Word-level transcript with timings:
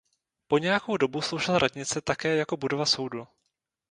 Po 0.47 0.57
nějakou 0.57 0.97
dobu 0.97 1.21
sloužila 1.21 1.59
radnice 1.59 2.01
také 2.01 2.35
jako 2.35 2.57
budova 2.57 2.85
soudu. 2.85 3.27